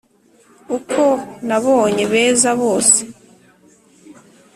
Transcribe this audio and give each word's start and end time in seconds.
Uko 0.77 1.03
nababonye 1.47 2.03
beza 2.11 2.51
bose 2.61 2.99